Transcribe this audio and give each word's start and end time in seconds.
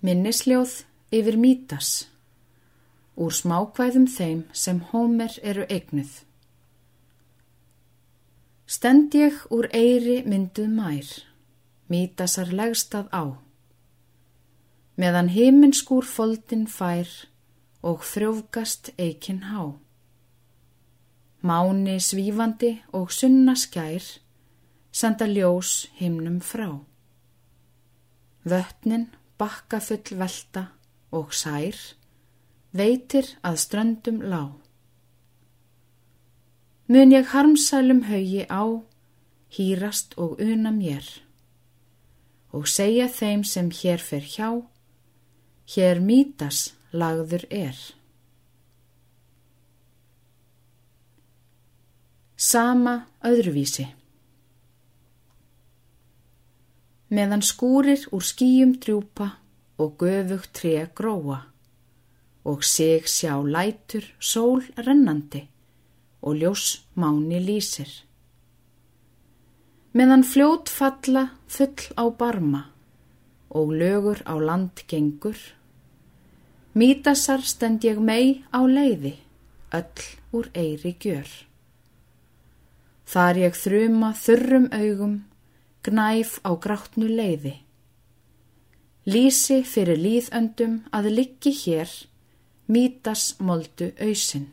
Minnisljóð 0.00 0.78
yfir 1.12 1.36
mítas 1.36 1.88
úr 3.20 3.34
smákvæðum 3.36 4.06
þeim 4.08 4.38
sem 4.56 4.78
hómer 4.88 5.34
eru 5.44 5.66
eignuð. 5.68 6.12
Stend 8.64 9.12
ég 9.18 9.36
úr 9.52 9.68
eiri 9.76 10.22
mynduð 10.24 10.70
mær, 10.72 11.10
mítasar 11.92 12.48
legstað 12.48 13.12
á, 13.12 13.36
meðan 14.96 15.28
heiminskúr 15.36 16.08
foldin 16.08 16.64
fær 16.64 17.12
og 17.84 18.00
frjófgast 18.00 18.94
eikin 18.96 19.44
há. 19.52 19.76
Máni 21.44 22.00
svífandi 22.00 22.78
og 22.96 23.12
sunna 23.12 23.52
skær, 23.52 24.04
senda 24.92 25.28
ljós 25.28 25.90
himnum 26.00 26.40
frá. 26.40 26.78
Vötnin 28.48 29.10
bakka 29.40 29.80
full 29.80 30.16
velta 30.20 30.66
og 31.16 31.32
sær, 31.34 31.76
veitir 32.76 33.26
að 33.42 33.56
ströndum 33.64 34.20
lá. 34.22 34.42
Mun 36.90 37.14
ég 37.14 37.30
harmsælum 37.32 38.04
haugi 38.10 38.44
á, 38.50 38.62
hýrast 39.54 40.16
og 40.18 40.40
una 40.42 40.72
mér, 40.74 41.06
og 42.52 42.66
segja 42.68 43.06
þeim 43.08 43.44
sem 43.46 43.70
hér 43.70 44.02
fer 44.02 44.26
hjá, 44.26 44.50
hér 45.74 46.02
mítas 46.02 46.74
lagður 46.92 47.46
er. 47.50 47.78
Sama 52.36 53.06
öðruvísi 53.24 53.90
meðan 57.10 57.42
skúrir 57.42 58.06
úr 58.14 58.22
skýjum 58.22 58.76
drjúpa 58.78 59.32
og 59.82 59.96
göfugt 59.98 60.52
tré 60.54 60.86
gróa 60.94 61.40
og 62.44 62.64
sig 62.64 63.06
sjá 63.06 63.34
lætur 63.42 64.04
sól 64.18 64.62
rennandi 64.76 65.48
og 66.22 66.36
ljós 66.40 66.84
máni 66.94 67.40
lýsir. 67.42 67.90
Meðan 69.92 70.22
fljót 70.22 70.68
falla 70.68 71.30
full 71.48 71.90
á 71.98 72.04
barma 72.14 72.62
og 73.50 73.74
lögur 73.74 74.22
á 74.22 74.38
land 74.38 74.86
gengur, 74.86 75.36
mítasar 76.74 77.42
stend 77.42 77.82
ég 77.82 77.98
mei 77.98 78.44
á 78.54 78.62
leiði, 78.62 79.18
öll 79.74 80.06
úr 80.32 80.46
eiri 80.54 80.94
gjör. 80.94 81.26
Þar 83.10 83.36
ég 83.36 83.58
þruma 83.58 84.12
þurrum 84.14 84.68
augum 84.70 85.16
gnæf 85.86 86.38
á 86.44 86.50
gráttnu 86.60 87.08
leiði. 87.08 87.54
Lísi 89.08 89.62
fyrir 89.64 89.96
líðöndum 89.96 90.80
að 90.92 91.10
liggi 91.16 91.52
hér, 91.62 91.90
mítas 92.68 93.34
moldu 93.40 93.92
auðsinn. 93.96 94.50